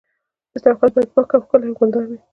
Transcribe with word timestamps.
دسترخوان 0.51 0.91
باید 0.93 1.13
پاک 1.13 1.29
او 1.35 1.41
ښکلی 1.43 1.65
او 1.69 1.77
ګلدار 1.79 2.03
وي. 2.07 2.17